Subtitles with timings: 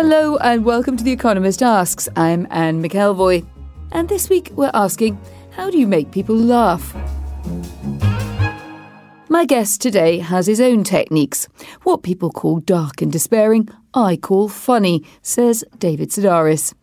[0.00, 2.08] Hello and welcome to The Economist Asks.
[2.14, 3.44] I'm Anne McElvoy.
[3.90, 6.94] And this week we're asking how do you make people laugh?
[9.28, 11.48] My guest today has his own techniques.
[11.82, 16.74] What people call dark and despairing, I call funny, says David Sedaris.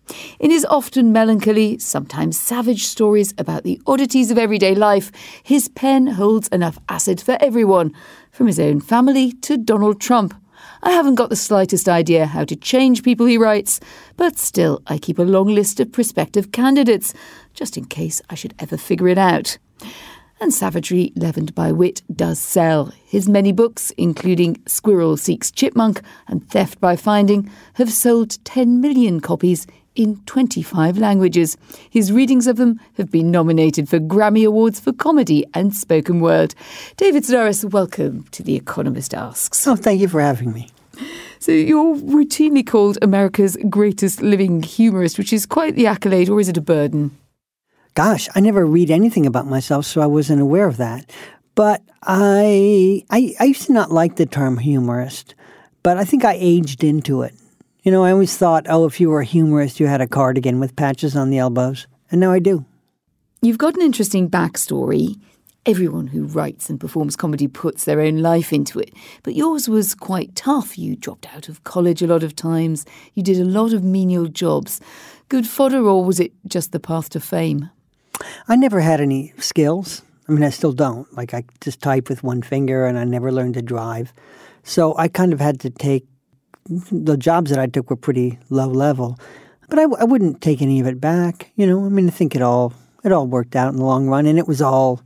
[0.42, 6.08] In his often melancholy, sometimes savage stories about the oddities of everyday life, his pen
[6.08, 7.94] holds enough acid for everyone,
[8.34, 10.34] from his own family to Donald Trump.
[10.84, 13.80] I haven't got the slightest idea how to change people, he writes,
[14.18, 17.14] but still I keep a long list of prospective candidates,
[17.54, 19.58] just in case I should ever figure it out.
[20.42, 22.92] And savagery leavened by wit does sell.
[23.06, 29.22] His many books, including Squirrel Seeks Chipmunk and Theft by Finding, have sold 10 million
[29.22, 31.58] copies in 25 languages.
[31.90, 36.54] His readings of them have been nominated for Grammy Awards for Comedy and Spoken Word.
[36.98, 39.66] David Sedaris, welcome to The Economist Asks.
[39.68, 40.70] Oh, thank you for having me.
[41.40, 46.50] So you're routinely called America's greatest living humorist, which is quite the accolade, or is
[46.50, 47.18] it a burden?
[47.94, 51.10] Gosh, I never read anything about myself, so I wasn't aware of that.
[51.56, 55.36] But I, I, I used to not like the term humorist,
[55.84, 57.34] but I think I aged into it.
[57.86, 60.60] You know, I always thought, oh, if you were a humorist, you had a cardigan
[60.60, 61.86] with patches on the elbows.
[62.10, 62.66] And now I do.
[63.44, 65.20] You've got an interesting backstory.
[65.68, 68.92] Everyone who writes and performs comedy puts their own life into it.
[69.22, 70.80] But yours was quite tough.
[70.80, 72.88] You dropped out of college a lot of times.
[73.14, 74.82] You did a lot of menial jobs.
[75.30, 77.70] Good fodder, or was it just the path to fame?
[78.48, 80.02] I never had any skills.
[80.28, 81.16] I mean, I still don't.
[81.16, 84.12] Like, I just type with one finger and I never learned to drive.
[84.64, 86.08] So I kind of had to take
[86.68, 89.20] the jobs that I took were pretty low level,
[89.70, 91.52] but I, I wouldn't take any of it back.
[91.56, 94.08] You know, I mean, I think it all it all worked out in the long
[94.08, 95.02] run, and it was all,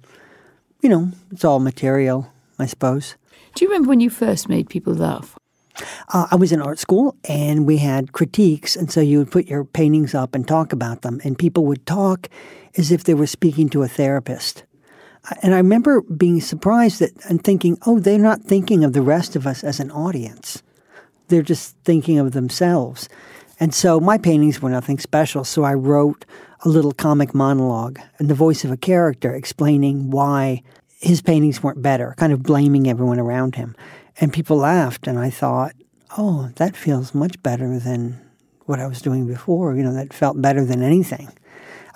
[0.82, 3.16] you know, it's all material, I suppose.
[3.56, 5.38] Do you remember when you first made people laugh?
[6.10, 9.48] Uh, I was in art school, and we had critiques, and so you would put
[9.48, 12.30] your paintings up and talk about them, and people would talk
[12.78, 14.64] as if they were speaking to a therapist.
[15.42, 19.36] And I remember being surprised that and thinking, oh, they're not thinking of the rest
[19.36, 20.64] of us as an audience
[21.30, 23.08] they're just thinking of themselves.
[23.60, 26.26] And so my paintings were nothing special, so I wrote
[26.66, 30.64] a little comic monologue in the voice of a character explaining why
[31.00, 33.76] his paintings weren't better, kind of blaming everyone around him.
[34.20, 35.74] And people laughed, and I thought,
[36.18, 38.20] oh, that feels much better than
[38.66, 39.76] what I was doing before.
[39.76, 41.30] You know, that felt better than anything.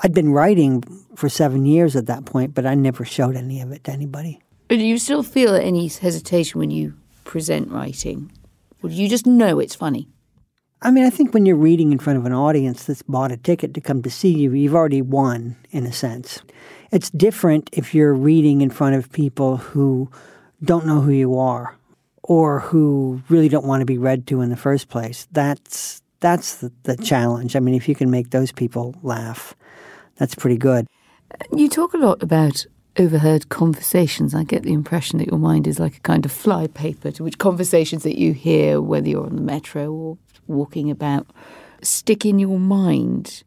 [0.03, 0.83] I'd been writing
[1.15, 4.41] for seven years at that point, but I never showed any of it to anybody.
[4.69, 6.93] Do you still feel any hesitation when you
[7.25, 8.31] present writing?
[8.83, 10.09] Or do you just know it's funny?
[10.81, 13.37] I mean, I think when you're reading in front of an audience that's bought a
[13.37, 16.41] ticket to come to see you, you've already won in a sense.
[16.91, 20.11] It's different if you're reading in front of people who
[20.61, 21.77] don't know who you are
[22.23, 25.27] or who really don't want to be read to in the first place.
[25.31, 27.55] That's that's the, the challenge.
[27.55, 29.55] I mean, if you can make those people laugh,
[30.17, 30.87] that's pretty good.
[31.55, 32.65] You talk a lot about
[32.97, 34.35] overheard conversations.
[34.35, 37.37] I get the impression that your mind is like a kind of flypaper to which
[37.37, 40.17] conversations that you hear, whether you're on the metro or
[40.47, 41.27] walking about,
[41.81, 43.43] stick in your mind.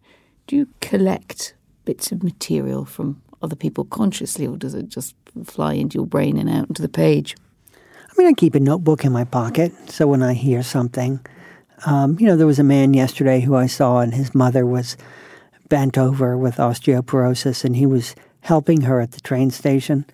[0.47, 1.55] Do you collect
[1.85, 5.15] bits of material from other people consciously, or does it just
[5.45, 7.37] fly into your brain and out into the page?
[7.75, 11.21] I mean, I keep a notebook in my pocket, so when I hear something,
[11.85, 14.97] um, you know, there was a man yesterday who I saw, and his mother was
[15.69, 18.15] bent over with osteoporosis, and he was
[18.47, 20.07] helping her at the train station.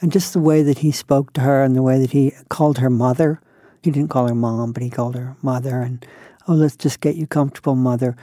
[0.00, 2.78] And just the way that he spoke to her and the way that he called
[2.78, 3.40] her mother.
[3.82, 5.80] He didn't call her mom, but he called her mother.
[5.80, 6.06] And,
[6.46, 8.16] oh, let's just get you comfortable, mother.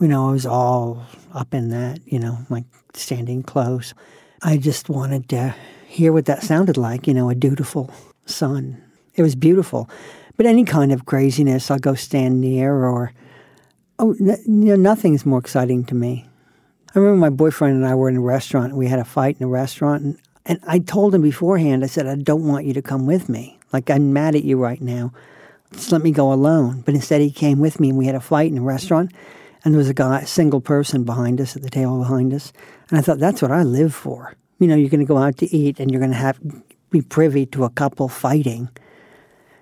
[0.00, 3.94] You know, I was all up in that, you know, like standing close.
[4.42, 5.54] I just wanted to
[5.86, 7.92] hear what that sounded like, you know, a dutiful
[8.26, 8.82] son.
[9.14, 9.88] It was beautiful.
[10.36, 13.12] But any kind of craziness, I'll go stand near or,
[14.00, 16.28] oh, you know, nothing's more exciting to me.
[16.94, 18.70] I remember my boyfriend and I were in a restaurant.
[18.70, 21.84] And we had a fight in a restaurant, and, and I told him beforehand.
[21.84, 23.58] I said, "I don't want you to come with me.
[23.72, 25.12] Like I'm mad at you right now.
[25.72, 28.20] Just let me go alone." But instead, he came with me, and we had a
[28.20, 29.12] fight in a restaurant.
[29.64, 32.52] And there was a guy, a single person behind us at the table behind us.
[32.90, 34.34] And I thought, that's what I live for.
[34.60, 36.40] You know, you're going to go out to eat and you're going to have
[36.90, 38.68] be privy to a couple fighting.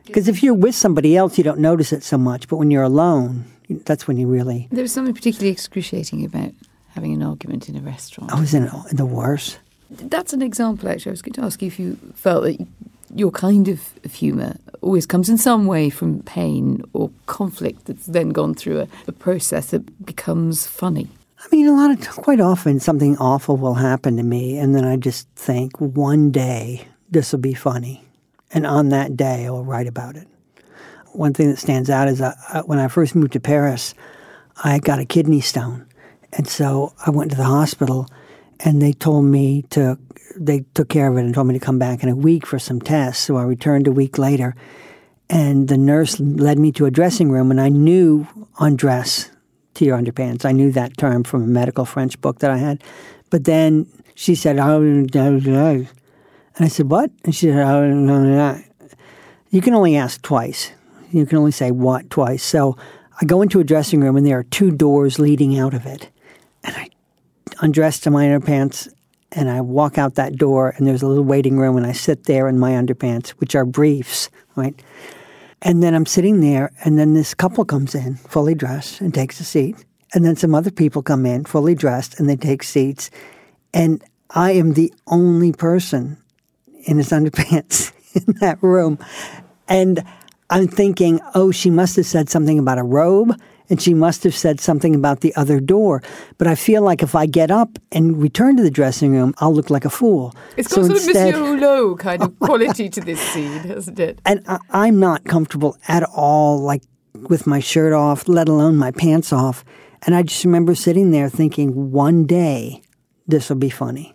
[0.05, 2.47] Because if you're with somebody else, you don't notice it so much.
[2.47, 4.69] But when you're alone, that's when you really.
[4.71, 6.53] There's something particularly excruciating about
[6.97, 8.33] having an argument in a restaurant.
[8.33, 9.59] I was in, in the worst.
[9.91, 11.11] That's an example, actually.
[11.11, 12.67] I was going to ask you if you felt that
[13.15, 18.07] your kind of, of humour always comes in some way from pain or conflict that's
[18.07, 21.09] then gone through a, a process that becomes funny.
[21.39, 24.85] I mean, a lot of quite often something awful will happen to me, and then
[24.85, 28.03] I just think one day this will be funny,
[28.53, 30.27] and on that day I'll write about it.
[31.13, 33.95] One thing that stands out is that uh, when I first moved to Paris,
[34.65, 35.87] I got a kidney stone,
[36.37, 38.09] and so I went to the hospital,
[38.61, 39.99] and they told me to
[40.39, 42.59] they took care of it and told me to come back in a week for
[42.59, 43.25] some tests.
[43.25, 44.55] So I returned a week later,
[45.31, 48.27] and the nurse led me to a dressing room, and I knew
[48.61, 49.31] undress
[49.75, 50.45] to your underpants.
[50.45, 52.83] I knew that term from a medical French book that I had.
[53.31, 55.17] But then she said, oh, and
[56.59, 57.11] I said, what?
[57.25, 58.61] And she said, oh,
[59.51, 60.73] you can only ask twice.
[61.13, 62.43] You can only say what twice.
[62.43, 62.77] So
[63.21, 66.11] I go into a dressing room, and there are two doors leading out of it.
[66.67, 66.89] And I
[67.61, 68.93] undress to my underpants
[69.33, 72.25] and I walk out that door, and there's a little waiting room, and I sit
[72.25, 74.81] there in my underpants, which are briefs, right?
[75.63, 79.41] And then I'm sitting there, and then this couple comes in, fully dressed, and takes
[79.41, 79.85] a seat.
[80.15, 83.11] And then some other people come in, fully dressed, and they take seats.
[83.75, 86.23] And I am the only person
[86.85, 88.99] in his underpants in that room.
[89.69, 90.05] And
[90.49, 94.35] I'm thinking, oh, she must have said something about a robe and she must have
[94.35, 96.03] said something about the other door.
[96.39, 99.55] But I feel like if I get up and return to the dressing room, I'll
[99.55, 100.35] look like a fool.
[100.57, 103.99] It's got so sort instead, of Monsieur Hulot kind of quality to this scene, hasn't
[103.99, 104.21] it?
[104.25, 106.83] And I, am not comfortable at all, like
[107.15, 109.65] with my shirt off, let alone my pants off.
[110.03, 112.83] And I just remember sitting there thinking, one day
[113.27, 114.15] this will be funny.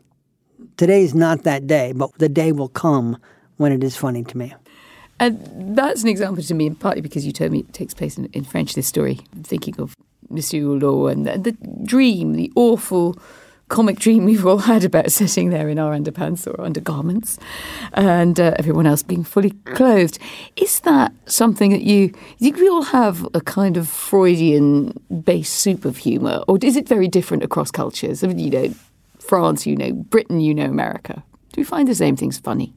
[0.78, 3.18] Today's not that day, but the day will come
[3.58, 4.54] when it is funny to me.
[5.22, 8.26] And that's an example to me, partly because you told me it takes place in,
[8.34, 9.96] in French, this story, thinking of
[10.32, 11.52] Monsieur Hulot and the, the,
[11.86, 13.16] dream, the awful
[13.68, 17.38] comic dream we've all had about sitting there in our underpants or undergarments
[17.94, 20.18] and uh, everyone else being fully clothed.
[20.56, 22.10] Is that something that you,
[22.40, 26.88] think we all have a kind of Freudian base soup of humour, or is it
[26.88, 28.24] very different across cultures?
[28.24, 28.74] I mean, you know,
[29.20, 31.24] France, you know, Britain, you know, America.
[31.54, 32.74] Do we find the same things funny?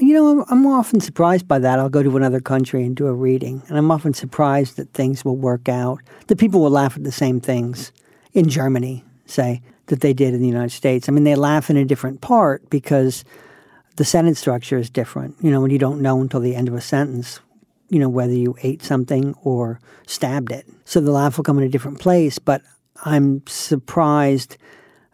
[0.00, 1.78] You know, I'm, often surprised by that.
[1.78, 5.24] I'll go to another country and do a reading, and I'm often surprised that things
[5.24, 6.00] will work out.
[6.26, 7.92] That people will laugh at the same things
[8.32, 11.08] in Germany, say, that they did in the United States.
[11.08, 13.24] I mean, they laugh in a different part because
[13.94, 15.36] the sentence structure is different.
[15.40, 17.38] You know, when you don't know until the end of a sentence,
[17.88, 20.66] you know, whether you ate something or stabbed it.
[20.84, 22.62] So the laugh will come in a different place, but
[23.04, 24.56] I'm surprised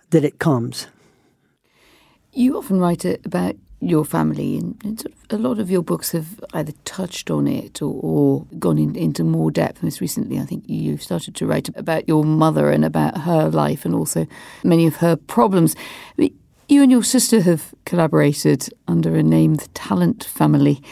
[0.08, 0.86] that it comes.
[2.32, 6.42] You often write about your family, and, sort of a lot of your books have
[6.52, 9.82] either touched on it or, or gone in, into more depth.
[9.82, 13.84] Most recently, I think you've started to write about your mother and about her life
[13.84, 14.26] and also
[14.62, 15.74] many of her problems.
[16.16, 20.82] You and your sister have collaborated under a name, the Talent Family,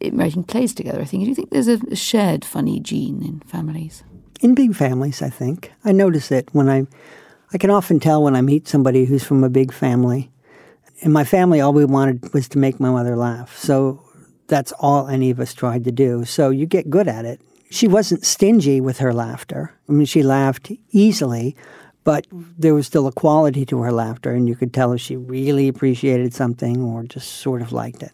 [0.00, 1.00] in writing plays together.
[1.00, 1.24] I think.
[1.24, 4.02] Do you think there's a shared funny gene in families?
[4.40, 6.86] In big families, I think I notice it when I.
[7.50, 10.30] I can often tell when I meet somebody who's from a big family
[11.00, 13.56] in my family, all we wanted was to make my mother laugh.
[13.56, 14.02] So
[14.48, 16.24] that's all any of us tried to do.
[16.24, 17.40] So you get good at it.
[17.70, 19.74] She wasn't stingy with her laughter.
[19.88, 21.54] I mean, she laughed easily,
[22.02, 25.16] but there was still a quality to her laughter, and you could tell if she
[25.16, 28.12] really appreciated something or just sort of liked it.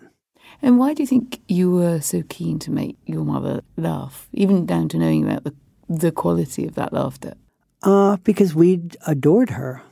[0.61, 4.67] And why do you think you were so keen to make your mother laugh, even
[4.67, 5.55] down to knowing about the,
[5.89, 7.35] the quality of that laughter?
[7.83, 9.83] Uh, because we adored her.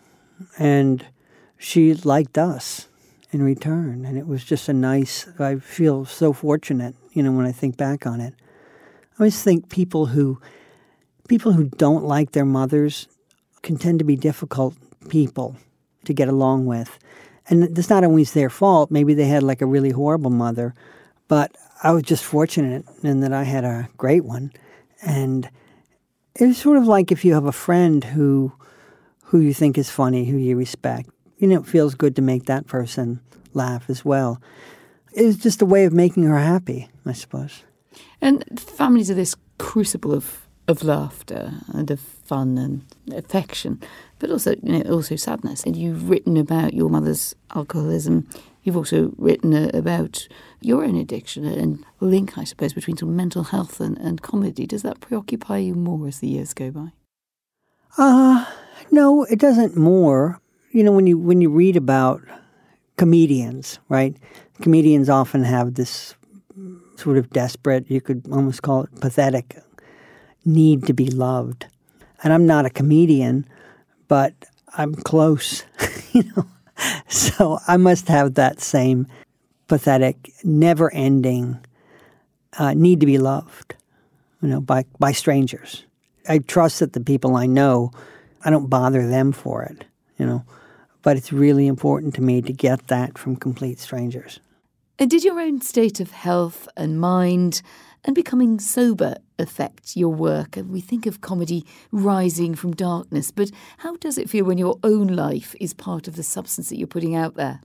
[0.58, 1.06] And
[1.56, 2.88] she liked us
[3.32, 4.04] in return.
[4.04, 7.76] And it was just a nice, I feel so fortunate, you know, when I think
[7.76, 8.34] back on it.
[9.14, 10.40] I always think people who,
[11.28, 13.08] people who don't like their mothers
[13.62, 14.74] can tend to be difficult
[15.08, 15.56] people
[16.04, 16.98] to get along with.
[17.48, 18.90] And it's not always their fault.
[18.90, 20.74] Maybe they had like a really horrible mother,
[21.26, 24.52] but I was just fortunate in that I had a great one.
[25.02, 25.48] And
[26.38, 28.52] it was sort of like if you have a friend who
[29.26, 31.08] who you think is funny, who you respect
[31.42, 33.20] you know, it feels good to make that person
[33.52, 34.40] laugh as well.
[35.12, 37.64] It's just a way of making her happy, I suppose.
[38.20, 43.82] And families are this crucible of, of laughter and of fun and affection,
[44.20, 45.64] but also you know also sadness.
[45.64, 48.28] And you've written about your mother's alcoholism.
[48.62, 50.28] You've also written uh, about
[50.60, 54.64] your own addiction and link, I suppose, between sort of mental health and, and comedy.
[54.64, 56.92] Does that preoccupy you more as the years go by?
[57.98, 58.46] Uh,
[58.92, 60.40] no, it doesn't more
[60.72, 62.22] you know when you when you read about
[62.96, 64.16] comedians, right?
[64.60, 66.14] Comedians often have this
[66.96, 69.58] sort of desperate, you could almost call it pathetic,
[70.44, 71.66] need to be loved.
[72.22, 73.46] And I'm not a comedian,
[74.08, 74.32] but
[74.76, 75.64] I'm close,
[76.12, 76.46] you know.
[77.08, 79.06] So I must have that same
[79.68, 81.58] pathetic, never ending
[82.58, 83.74] uh, need to be loved,
[84.40, 85.84] you know, by, by strangers.
[86.28, 87.90] I trust that the people I know,
[88.44, 89.84] I don't bother them for it,
[90.18, 90.44] you know.
[91.02, 94.40] But it's really important to me to get that from complete strangers.
[94.98, 97.62] And did your own state of health and mind
[98.04, 100.56] and becoming sober affect your work?
[100.56, 104.78] And we think of comedy rising from darkness, but how does it feel when your
[104.84, 107.60] own life is part of the substance that you're putting out there?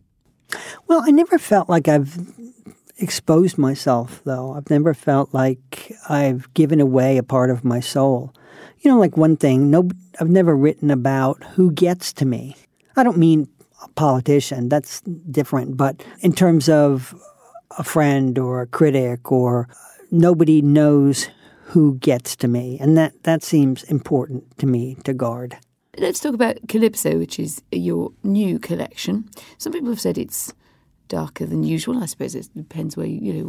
[0.87, 2.17] Well, I never felt like I've
[2.97, 4.53] exposed myself, though.
[4.53, 8.33] I've never felt like I've given away a part of my soul.
[8.79, 9.89] You know, like one thing, no,
[10.19, 12.55] I've never written about who gets to me.
[12.97, 13.47] I don't mean
[13.83, 17.13] a politician, that's different, but in terms of
[17.77, 19.69] a friend or a critic or
[20.09, 21.29] nobody knows
[21.65, 22.77] who gets to me.
[22.79, 25.57] And that, that seems important to me to guard.
[25.97, 29.29] Let's talk about Calypso, which is your new collection.
[29.57, 30.53] Some people have said it's
[31.07, 32.01] darker than usual.
[32.01, 33.43] I suppose it depends where you, know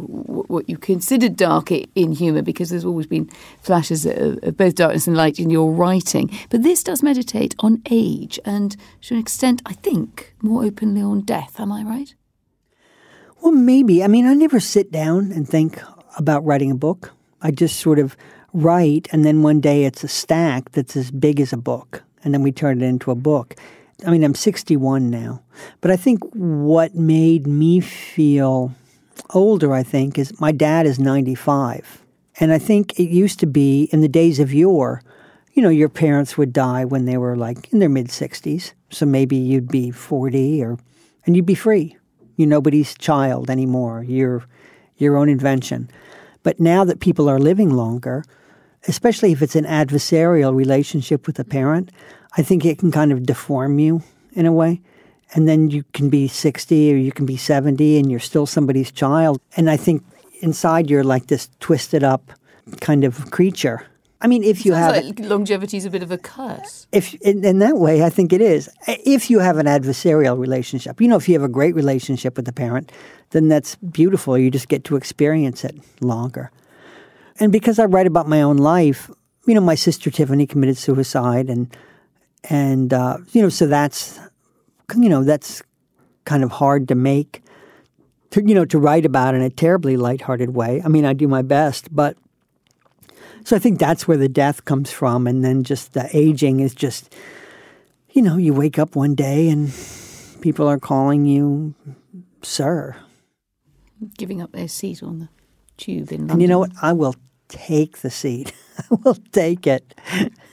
[0.47, 3.29] what you consider dark in humour, because there's always been
[3.61, 6.29] flashes of both darkness and light in your writing.
[6.49, 11.21] But this does meditate on age and, to an extent, I think, more openly on
[11.21, 11.59] death.
[11.59, 12.13] Am I right?
[13.41, 14.03] Well, maybe.
[14.03, 15.81] I mean, I never sit down and think
[16.17, 17.13] about writing a book.
[17.41, 18.17] I just sort of
[18.51, 22.33] write, and then one day it's a stack that's as big as a book, and
[22.33, 23.55] then we turn it into a book.
[24.05, 25.41] I mean, I'm 61 now,
[25.81, 28.73] but I think what made me feel
[29.31, 32.03] older, I think, is my dad is 95.
[32.39, 35.01] And I think it used to be in the days of yore,
[35.53, 38.71] you know, your parents would die when they were like in their mid 60s.
[38.89, 40.77] So maybe you'd be 40 or,
[41.25, 41.97] and you'd be free.
[42.37, 44.03] You're nobody's child anymore.
[44.03, 44.45] You're
[44.95, 45.89] your own invention.
[46.43, 48.23] But now that people are living longer,
[48.87, 51.91] especially if it's an adversarial relationship with a parent,
[52.37, 54.81] I think it can kind of deform you in a way.
[55.33, 58.91] And then you can be 60 or you can be 70 and you're still somebody's
[58.91, 59.39] child.
[59.55, 60.03] And I think
[60.41, 62.31] inside you're like this twisted up
[62.81, 63.85] kind of creature.
[64.21, 66.87] I mean, if you have like longevity is a bit of a curse.
[66.91, 68.69] If in, in, that way, I think it is.
[68.85, 72.45] If you have an adversarial relationship, you know, if you have a great relationship with
[72.45, 72.91] the parent,
[73.29, 74.37] then that's beautiful.
[74.37, 76.51] You just get to experience it longer.
[77.39, 79.09] And because I write about my own life,
[79.45, 81.73] you know, my sister Tiffany committed suicide, and
[82.43, 84.19] and uh, you know, so that's
[84.95, 85.61] you know that's
[86.25, 87.41] kind of hard to make,
[88.31, 90.81] to you know, to write about in a terribly lighthearted way.
[90.83, 92.17] I mean, I do my best, but
[93.43, 96.75] so I think that's where the death comes from, and then just the aging is
[96.75, 97.13] just,
[98.11, 99.73] you know, you wake up one day and
[100.41, 101.73] people are calling you
[102.41, 102.95] sir,
[104.17, 105.29] giving up their seat on the
[105.77, 106.31] tube in London.
[106.31, 106.71] And you know what?
[106.81, 107.15] I will
[107.47, 108.53] take the seat.
[108.77, 109.93] I will take it.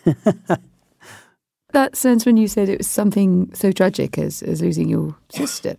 [1.77, 5.77] that sense when you said it was something so tragic as, as losing your sister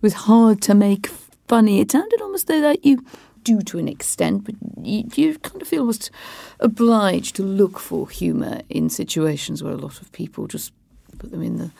[0.00, 1.08] it was hard to make
[1.46, 1.80] funny.
[1.80, 3.04] It sounded almost though that you
[3.42, 6.10] do to an extent, but you, you kind of feel almost
[6.58, 10.72] obliged to look for humour in situations where a lot of people just
[11.18, 11.70] put them in the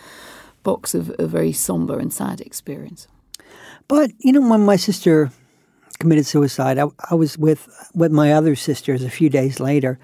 [0.63, 3.09] box of a very somber and sad experience.
[3.89, 5.31] But you know, when my sister
[5.99, 9.99] committed suicide, I, I was with with my other sisters a few days later,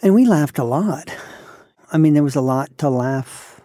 [0.00, 1.10] and we laughed a lot.
[1.94, 3.60] I mean, there was a lot to laugh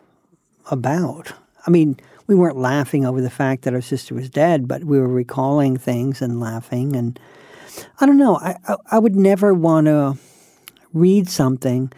[0.70, 1.34] about.
[1.66, 5.00] I mean, we weren't laughing over the fact that our sister was dead, but we
[5.00, 6.96] were recalling things and laughing.
[6.96, 7.20] And
[8.00, 8.38] I don't know.
[8.38, 10.16] I I, I would never want to
[10.94, 11.92] read something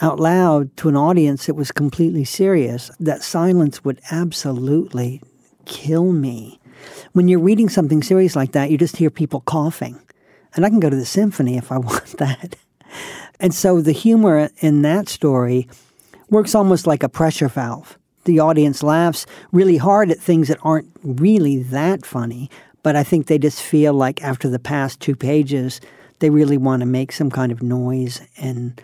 [0.00, 2.92] out loud to an audience that was completely serious.
[3.00, 5.20] That silence would absolutely
[5.64, 6.60] kill me.
[7.12, 10.00] When you're reading something serious like that, you just hear people coughing.
[10.54, 12.54] And I can go to the symphony if I want that.
[13.40, 15.68] And so the humor in that story
[16.30, 17.98] works almost like a pressure valve.
[18.24, 22.50] The audience laughs really hard at things that aren't really that funny,
[22.82, 25.80] but I think they just feel like after the past two pages,
[26.20, 28.80] they really want to make some kind of noise and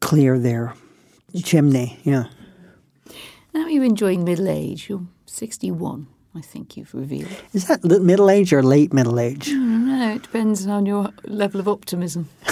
[0.00, 0.74] clear their
[1.42, 1.98] chimney.
[2.04, 2.24] Yeah.
[3.52, 4.88] Now you're enjoying middle age.
[4.88, 7.28] You're 61, I think you've revealed.
[7.52, 9.50] Is that middle age or late middle age?
[9.52, 10.14] No.
[10.14, 12.28] It depends on your level of optimism.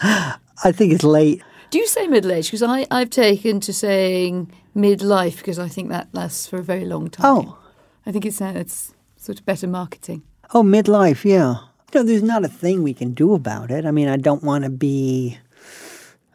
[0.00, 1.42] I think it's late.
[1.70, 2.50] Do you say middle age?
[2.50, 7.08] Because I've taken to saying midlife because I think that lasts for a very long
[7.10, 7.26] time.
[7.26, 7.58] Oh.
[8.04, 10.22] I think it's, uh, it's sort of better marketing.
[10.54, 11.56] Oh, midlife, yeah.
[11.94, 13.86] Know, there's not a thing we can do about it.
[13.86, 15.38] I mean, I don't want to be.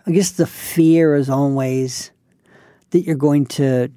[0.07, 2.09] I guess the fear is always
[2.89, 3.91] that you're going to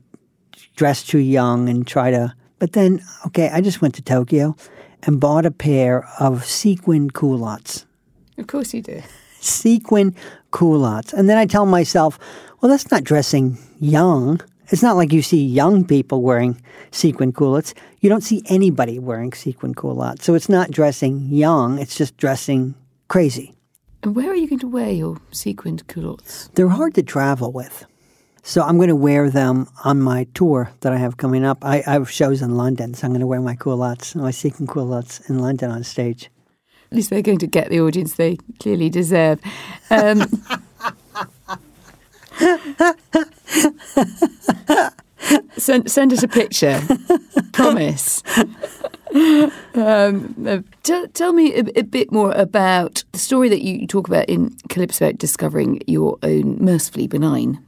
[0.77, 2.35] dress too young and try to.
[2.59, 4.57] But then, okay, I just went to Tokyo
[5.03, 7.87] and bought a pair of sequin culottes.
[8.39, 9.03] Of course you do.
[9.41, 10.15] Sequin
[10.51, 11.13] culottes.
[11.13, 12.19] And then I tell myself,
[12.61, 14.41] well, that's not dressing young.
[14.69, 17.75] It's not like you see young people wearing sequin culottes.
[18.01, 20.25] You don't see anybody wearing sequin culottes.
[20.25, 22.75] So it's not dressing young, it's just dressing
[23.09, 23.55] crazy.
[24.03, 26.51] And where are you going to wear your sequined culottes?
[26.55, 27.87] They're hard to travel with.
[28.47, 31.65] So I'm going to wear them on my tour that I have coming up.
[31.65, 34.67] I, I have shows in London, so I'm going to wear my culottes, my sequin
[34.67, 36.31] culottes in London on stage.
[36.91, 39.41] At least they're going to get the audience they clearly deserve.
[39.91, 40.29] Um,
[45.57, 46.83] send, send us a picture.
[47.55, 48.23] Promise.
[49.75, 54.07] Um, uh, tell, tell me a, a, bit more about the story that you talk
[54.07, 57.65] about in Calypso about discovering your own mercifully benign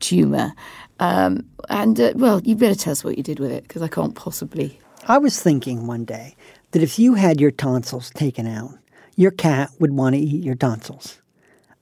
[0.00, 0.52] tumour.
[1.00, 3.88] Um, and, uh, well, you better tell us what you did with it because I
[3.88, 4.78] can't possibly.
[5.06, 6.36] I was thinking one day
[6.70, 8.78] that if you had your tonsils taken out,
[9.16, 11.18] your cat would want to eat your tonsils.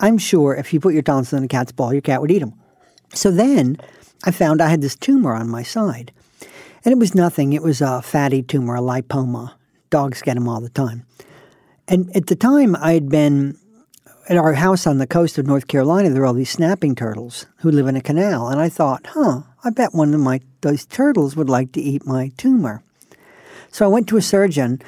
[0.01, 2.41] I'm sure if you put your tonsils in a cat's ball, your cat would eat
[2.41, 2.55] them.
[3.15, 3.77] So then
[4.25, 6.13] I found I had this tumor on my side.
[6.85, 7.53] And it was nothing.
[7.53, 9.55] It was a fatty tumor, a lipoma.
[9.91, 11.07] Dogs get them all the time.
[11.87, 13.57] And at the time, I had been
[14.33, 16.09] at our house on the coast of North Carolina.
[16.09, 18.49] There are all these snapping turtles who live in a canal.
[18.49, 22.07] And I thought, huh, I bet one of my those turtles would like to eat
[22.07, 22.83] my tumor.
[23.71, 24.81] So I went to a surgeon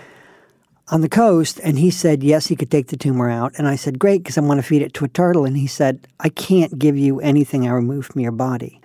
[0.89, 3.53] on the coast, and he said, yes, he could take the tumor out.
[3.59, 5.45] And I said, great, because I want to feed it to a turtle.
[5.45, 8.81] And he said, I can't give you anything I removed from your body.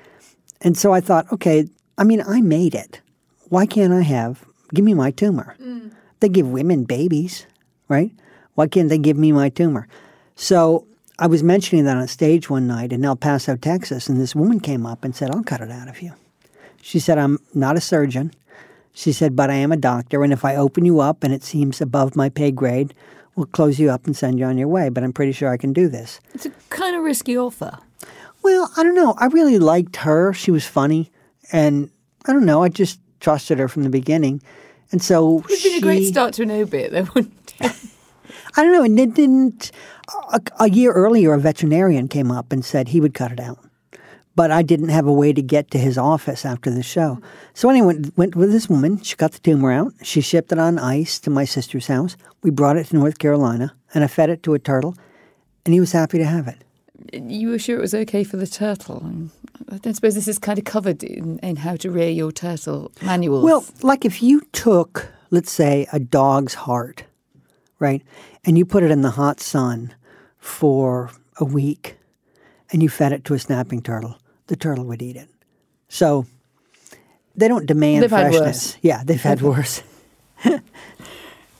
[0.61, 2.99] And so I thought, okay, I mean, I made it.
[3.47, 5.55] Why can't I have, give me my tumor?
[5.61, 5.93] Mm.
[6.19, 7.45] They give women babies,
[7.87, 8.11] right?
[8.55, 9.87] Why can't they give me my tumor?
[10.39, 10.87] So
[11.19, 14.61] I was mentioning that on stage one night in El Paso, Texas, and this woman
[14.61, 16.13] came up and said, I'll cut it out of you.
[16.81, 18.31] She said, I'm not a surgeon.
[18.93, 21.43] She said, But I am a doctor, and if I open you up and it
[21.43, 22.93] seems above my pay grade,
[23.35, 24.87] we'll close you up and send you on your way.
[24.87, 26.21] But I'm pretty sure I can do this.
[26.33, 27.77] It's a kind of risky offer.
[28.41, 29.15] Well, I don't know.
[29.17, 30.31] I really liked her.
[30.31, 31.11] She was funny.
[31.51, 31.89] And
[32.27, 32.63] I don't know.
[32.63, 34.41] I just trusted her from the beginning.
[34.93, 37.75] And so it would been a great start to an obit, though, wouldn't it?
[38.55, 38.83] I don't know.
[38.83, 39.71] And it didn't.
[40.33, 43.59] A, a year earlier, a veterinarian came up and said he would cut it out
[44.39, 47.19] but I didn't have a way to get to his office after the show.
[47.53, 49.01] So anyway, went, went with this woman.
[49.01, 49.91] She got the tumor out.
[50.01, 52.15] She shipped it on ice to my sister's house.
[52.41, 54.95] We brought it to North Carolina, and I fed it to a turtle,
[55.65, 56.63] and he was happy to have it.
[57.13, 59.03] You were sure it was okay for the turtle?
[59.69, 62.93] I don't suppose this is kind of covered in, in how to rear your turtle
[63.01, 63.43] manuals.
[63.43, 67.03] Well, like if you took, let's say, a dog's heart,
[67.79, 68.03] right,
[68.45, 69.93] and you put it in the hot sun
[70.37, 71.97] for a week,
[72.71, 75.29] and you fed it to a snapping turtle the turtle would eat it.
[75.87, 76.25] So
[77.35, 78.77] they don't demand they've freshness.
[78.81, 79.81] Yeah, they've had worse.
[80.43, 80.61] and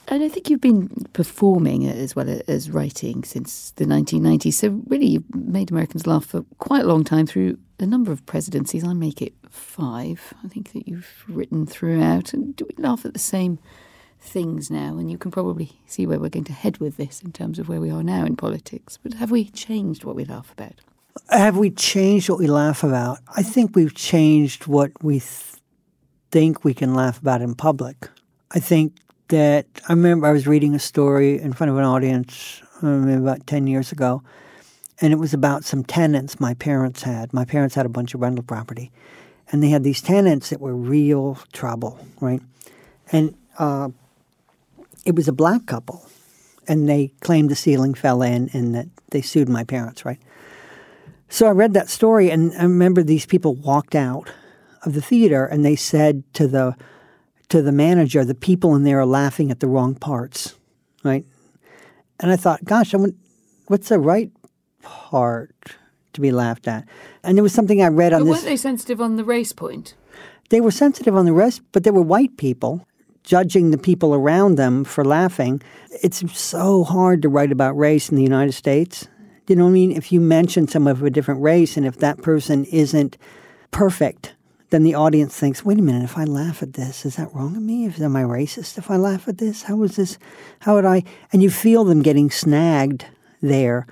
[0.08, 4.54] I think you've been performing as well as writing since the 1990s.
[4.54, 8.26] So really, you've made Americans laugh for quite a long time through a number of
[8.26, 8.84] presidencies.
[8.84, 10.34] I make it five.
[10.44, 12.34] I think that you've written throughout.
[12.34, 13.58] And do we laugh at the same
[14.20, 14.96] things now?
[14.98, 17.68] And you can probably see where we're going to head with this in terms of
[17.68, 18.98] where we are now in politics.
[19.02, 20.74] But have we changed what we laugh about?
[21.28, 23.18] Have we changed what we laugh about?
[23.36, 25.56] I think we've changed what we th-
[26.30, 28.08] think we can laugh about in public.
[28.52, 28.94] I think
[29.28, 33.46] that I remember I was reading a story in front of an audience um, about
[33.46, 34.22] 10 years ago,
[35.00, 37.32] and it was about some tenants my parents had.
[37.32, 38.90] My parents had a bunch of rental property,
[39.50, 42.42] and they had these tenants that were real trouble, right?
[43.12, 43.90] And uh,
[45.04, 46.06] it was a black couple,
[46.68, 50.20] and they claimed the ceiling fell in and that they sued my parents, right?
[51.28, 54.30] So I read that story, and I remember these people walked out
[54.84, 56.74] of the theater, and they said to the
[57.48, 60.56] to the manager, "The people in there are laughing at the wrong parts,"
[61.04, 61.24] right?
[62.18, 63.14] And I thought, "Gosh, I'm,
[63.66, 64.30] what's the right
[64.82, 65.54] part
[66.12, 66.86] to be laughed at?"
[67.22, 68.34] And there was something I read on but this.
[68.34, 69.94] Weren't they sensitive on the race point?
[70.50, 72.86] They were sensitive on the race, but they were white people
[73.30, 75.62] judging the people around them for laughing.
[76.02, 79.08] It's so hard to write about race in the United States
[79.50, 79.90] you know what I mean?
[79.90, 83.18] If you mention someone of a different race and if that person isn't
[83.72, 84.34] perfect,
[84.70, 87.56] then the audience thinks, wait a minute, if I laugh at this, is that wrong
[87.56, 87.86] of me?
[87.86, 89.64] If, am I racist if I laugh at this?
[89.64, 90.18] How is this?
[90.60, 91.02] How would I?
[91.32, 93.06] And you feel them getting snagged
[93.42, 93.88] there.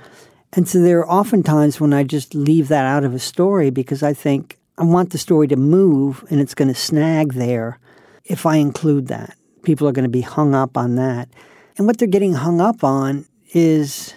[0.53, 3.70] And so there are often times when I just leave that out of a story
[3.70, 7.81] because I think I want the story to move and it's going to snag there
[8.29, 9.37] if I include that.
[9.62, 11.29] People are going to be hung up on that.
[11.77, 14.14] And what they're getting hung up on is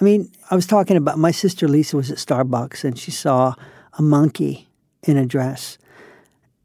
[0.00, 3.54] I mean, I was talking about my sister Lisa was at Starbucks and she saw
[3.98, 4.68] a monkey
[5.02, 5.78] in a dress.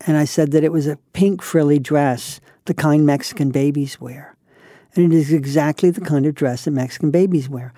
[0.06, 4.36] and I said that it was a pink frilly dress, the kind Mexican babies wear.
[4.96, 7.74] And it is exactly the kind of dress that Mexican babies wear.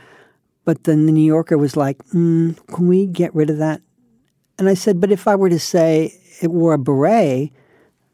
[0.65, 3.81] But then the New Yorker was like, mm, can we get rid of that?
[4.57, 7.51] And I said, but if I were to say it wore a beret,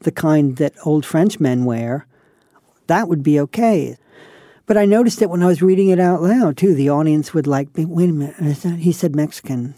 [0.02, 2.06] the kind that old French men wear,
[2.88, 3.98] that would be okay.
[4.66, 6.74] But I noticed that when I was reading it out loud too.
[6.74, 9.76] The audience would like, wait a minute, he said Mexican.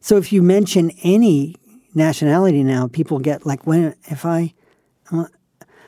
[0.00, 1.56] So if you mention any
[1.94, 4.52] nationality now, people get like, when if I,
[5.10, 5.26] uh,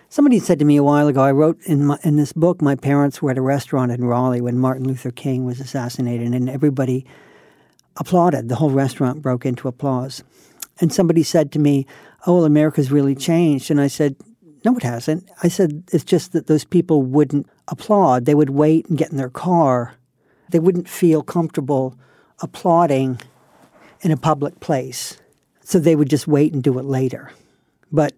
[0.09, 2.77] somebody said to me a while ago, I wrote in my, in this book, my
[2.77, 7.05] parents were at a restaurant in Raleigh when Martin Luther King was assassinated, and everybody
[7.97, 8.49] applauded.
[8.49, 10.23] The whole restaurant broke into applause.
[10.81, 11.87] And somebody said to me,
[12.27, 14.17] "Oh, well, America's really changed," and I said,
[14.65, 18.25] "No, it hasn't." I said, "It's just that those people wouldn't applaud.
[18.25, 19.95] They would wait and get in their car.
[20.51, 21.95] They wouldn't feel comfortable
[22.41, 23.21] applauding."
[24.05, 25.17] in a public place.
[25.65, 27.33] So they would just wait and do it later.
[27.91, 28.13] But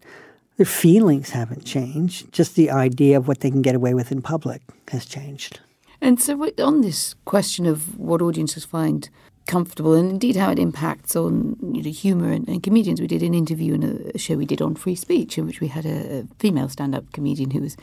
[0.57, 2.33] their feelings haven't changed.
[2.33, 5.61] Just the idea of what they can get away with in public has changed.
[6.01, 9.09] And so, on this question of what audiences find
[9.47, 13.01] comfortable and indeed how it impacts on you know, humour and, and, comedians.
[13.01, 15.61] We did an interview in a, a, show we did on free speech in which
[15.61, 17.77] we had a, a female stand-up comedian who was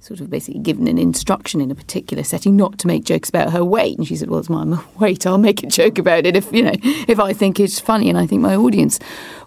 [0.00, 3.52] sort of basically given an instruction in a particular setting not to make jokes about
[3.52, 3.98] her weight.
[3.98, 5.26] And she said, well, it's my weight.
[5.26, 8.16] I'll make a joke about it if, you know, if I think it's funny and
[8.16, 8.98] I think my audience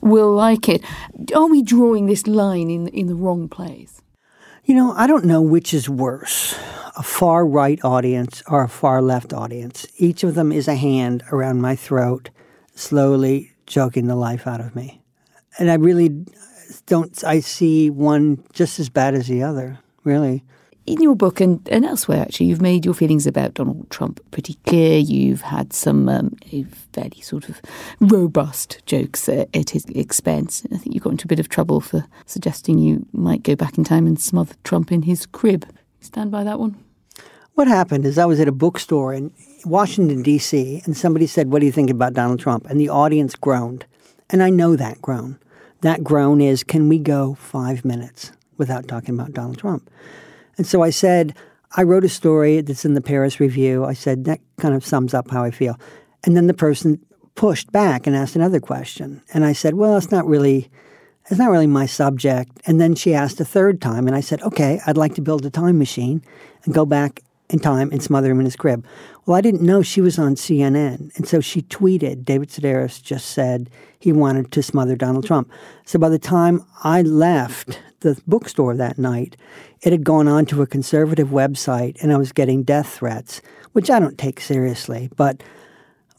[0.01, 0.83] will like it.
[1.33, 4.00] Are we drawing this line in, in the wrong place?
[4.63, 6.55] You know, I don't know which is worse
[6.97, 9.87] a far right audience or a far left audience.
[9.97, 12.29] Each of them is a hand around my throat,
[12.75, 15.01] slowly choking the life out of me.
[15.57, 16.25] And I really
[16.85, 20.43] don't, I see one just as bad as the other, really
[20.85, 24.55] in your book and, and elsewhere, actually, you've made your feelings about Donald Trump pretty
[24.65, 24.97] clear.
[24.97, 26.35] You've had some um,
[26.93, 27.61] fairly sort of
[27.99, 30.65] robust jokes uh, at his expense.
[30.73, 33.77] I think you got into a bit of trouble for suggesting you might go back
[33.77, 35.67] in time and smother Trump in his crib.
[35.99, 36.83] Stand by that one?
[37.53, 39.31] What happened is I was at a bookstore in
[39.65, 42.65] Washington, D.C., and somebody said, What do you think about Donald Trump?
[42.67, 43.85] And the audience groaned.
[44.29, 45.37] And I know that groan.
[45.81, 49.89] That groan is, Can we go five minutes without talking about Donald Trump?
[50.61, 51.35] And so I said,
[51.75, 53.83] I wrote a story that's in the Paris Review.
[53.83, 55.75] I said, that kind of sums up how I feel.
[56.23, 59.23] And then the person pushed back and asked another question.
[59.33, 60.69] And I said, well, it's not really
[61.31, 62.51] it's not really my subject.
[62.67, 65.47] And then she asked a third time, and I said, okay, I'd like to build
[65.47, 66.21] a time machine
[66.63, 67.21] and go back
[67.51, 68.85] in time and smother him in his crib.
[69.25, 71.15] Well, I didn't know she was on CNN.
[71.15, 75.51] And so she tweeted, David Sedaris just said he wanted to smother Donald Trump.
[75.85, 79.37] So by the time I left the bookstore that night,
[79.81, 83.41] it had gone on to a conservative website and I was getting death threats,
[83.73, 85.43] which I don't take seriously, but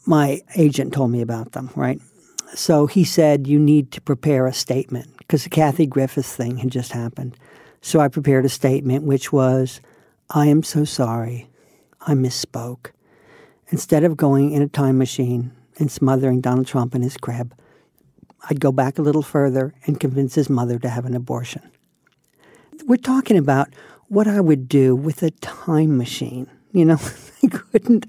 [0.05, 1.99] my agent told me about them, right?
[2.53, 6.71] So he said, You need to prepare a statement because the Kathy Griffin's thing had
[6.71, 7.37] just happened.
[7.81, 9.81] So I prepared a statement which was,
[10.35, 11.47] I am so sorry.
[12.01, 12.87] I misspoke.
[13.67, 17.53] Instead of going in a time machine and smothering Donald Trump in his crib,
[18.49, 21.61] I'd go back a little further and convince his mother to have an abortion.
[22.87, 23.69] We're talking about
[24.07, 26.47] what I would do with a time machine.
[26.71, 26.97] You know,
[27.43, 28.07] I couldn't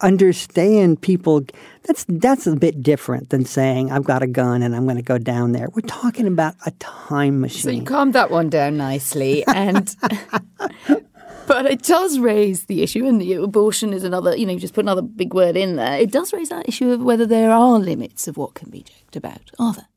[0.00, 1.42] understand people.
[1.84, 5.02] That's that's a bit different than saying I've got a gun and I'm going to
[5.02, 5.68] go down there.
[5.74, 7.62] We're talking about a time machine.
[7.62, 9.94] So you calmed that one down nicely, and
[11.48, 14.36] but it does raise the issue, and the abortion is another.
[14.36, 15.98] You know, you just put another big word in there.
[15.98, 19.16] It does raise that issue of whether there are limits of what can be joked
[19.16, 19.50] about.
[19.58, 19.88] Are there?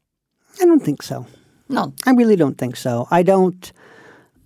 [0.60, 1.28] I don't think so.
[1.70, 1.94] None.
[2.06, 3.08] I really don't think so.
[3.12, 3.72] I don't.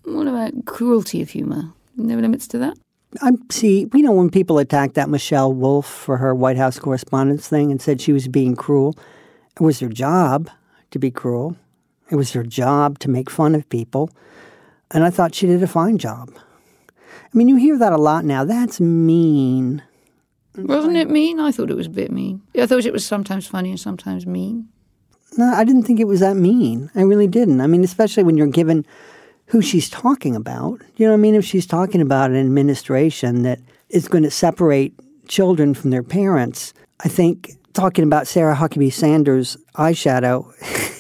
[0.04, 1.72] What about cruelty of humour?
[1.96, 2.78] No limits to that.
[3.22, 3.88] I see.
[3.94, 7.82] You know, when people attacked that Michelle Wolf for her White House correspondence thing and
[7.82, 8.98] said she was being cruel,
[9.56, 10.50] it was her job
[10.92, 11.56] to be cruel.
[12.12, 14.12] It was her job to make fun of people,
[14.92, 16.32] and I thought she did a fine job.
[17.24, 18.46] I mean, you hear that a lot now.
[18.46, 19.84] That's mean.
[20.58, 21.40] Wasn't it mean?
[21.40, 22.42] I thought it was a bit mean.
[22.58, 24.70] I thought it was sometimes funny and sometimes mean.
[25.38, 26.90] No, I didn't think it was that mean.
[26.96, 27.60] I really didn't.
[27.60, 28.86] I mean, especially when you're given
[29.48, 30.82] who she's talking about.
[30.96, 31.36] You know what I mean?
[31.36, 34.94] If she's talking about an administration that is going to separate
[35.28, 36.74] children from their parents,
[37.04, 40.52] I think talking about Sarah Huckabee Sanders' eyeshadow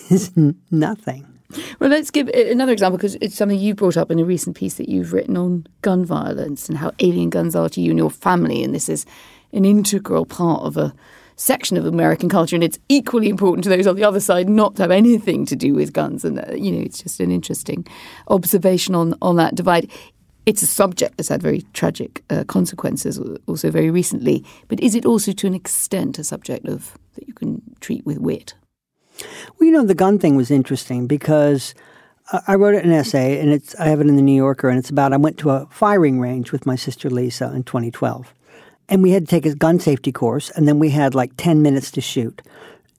[0.12, 0.32] is
[0.70, 1.35] nothing.
[1.80, 4.76] Well, let's give another example because it's something you brought up in a recent piece
[4.76, 8.12] that you've written on gun violence and how alien guns are to you and your
[8.12, 8.64] family.
[8.64, 9.06] And this is
[9.54, 10.94] an integral part of a
[11.36, 14.76] section of American culture, and it's equally important to those on the other side not
[14.76, 16.24] to have anything to do with guns.
[16.24, 17.86] And uh, you know, it's just an interesting
[18.28, 19.92] observation on on that divide.
[20.46, 24.46] It's a subject that's had very tragic uh, consequences, also very recently.
[24.68, 28.20] But is it also, to an extent, a subject of that you can treat with
[28.20, 28.54] wit?
[29.58, 31.74] Well, you know, the gun thing was interesting because
[32.48, 34.90] I wrote an essay, and it's I have it in the New Yorker, and it's
[34.90, 38.34] about I went to a firing range with my sister Lisa in 2012,
[38.90, 41.62] and we had to take a gun safety course, and then we had like 10
[41.62, 42.42] minutes to shoot,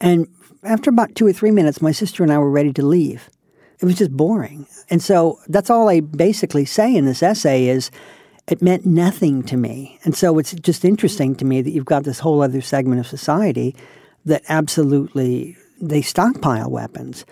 [0.00, 0.29] and
[0.62, 3.29] after about two or three minutes, my sister and I were ready to leave.
[3.81, 7.90] It was just boring, and so that's all I basically say in this essay is.
[8.48, 9.98] It meant nothing to me.
[10.05, 13.07] And so it's just interesting to me that you've got this whole other segment of
[13.09, 13.74] society
[14.24, 17.25] that absolutely they stockpile weapons.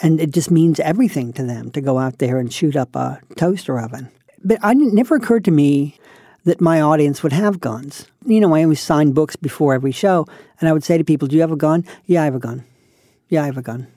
[0.00, 3.20] And it just means everything to them to go out there and shoot up a
[3.36, 4.08] toaster oven.
[4.44, 5.96] But it never occurred to me
[6.44, 8.06] that my audience would have guns.
[8.24, 10.24] You know, I always sign books before every show,
[10.60, 11.84] and I would say to people, Do you have a gun?
[12.06, 12.64] Yeah, I have a gun.
[13.28, 13.88] Yeah, I have a gun.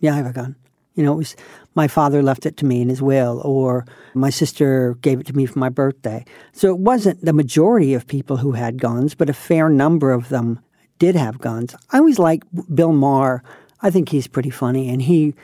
[0.00, 0.56] Yeah, I have a gun.
[0.94, 1.36] You know, it was
[1.74, 5.36] my father left it to me in his will, or my sister gave it to
[5.36, 6.24] me for my birthday.
[6.52, 10.30] So it wasn't the majority of people who had guns, but a fair number of
[10.30, 10.58] them
[10.98, 11.74] did have guns.
[11.90, 12.42] I always like
[12.74, 13.42] Bill Maher
[13.82, 15.34] I think he's pretty funny, and he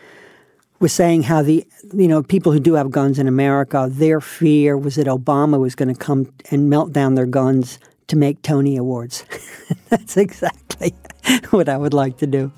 [0.81, 4.77] was saying how the you know people who do have guns in America, their fear
[4.77, 8.77] was that Obama was going to come and melt down their guns to make Tony
[8.77, 9.25] Awards.
[9.91, 10.95] That's exactly
[11.51, 12.51] what I would like to do.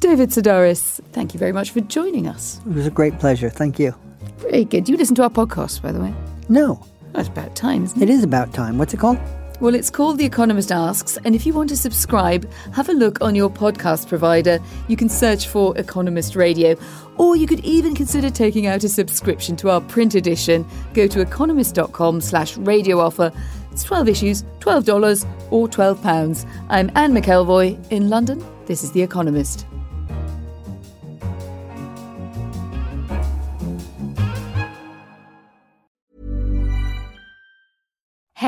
[0.00, 2.60] David Sedaris, thank you very much for joining us.
[2.66, 3.48] It was a great pleasure.
[3.50, 3.94] Thank you.
[4.38, 4.84] Very good.
[4.84, 6.12] Do You listen to our podcast, by the way?
[6.48, 6.80] No.
[6.82, 8.08] Oh, That's about time, isn't it?
[8.08, 8.78] It is about time.
[8.78, 9.18] What's it called?
[9.62, 13.20] Well, it's called The Economist Asks, and if you want to subscribe, have a look
[13.20, 14.58] on your podcast provider.
[14.88, 16.74] You can search for Economist Radio,
[17.16, 20.66] or you could even consider taking out a subscription to our print edition.
[20.94, 23.30] Go to economist.com slash radio offer.
[23.70, 26.48] It's 12 issues, $12 or £12.
[26.68, 28.44] I'm Anne McElvoy in London.
[28.66, 29.66] This is The Economist.